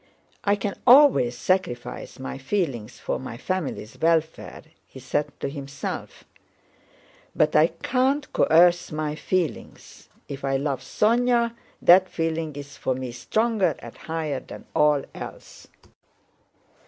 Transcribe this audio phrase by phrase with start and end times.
[0.43, 6.23] I can always sacrifice my feelings for my family's welfare," he said to himself,
[7.35, 10.09] "but I can't coerce my feelings.
[10.27, 11.53] If I love Sónya,
[11.83, 15.67] that feeling is for me stronger and higher than all else."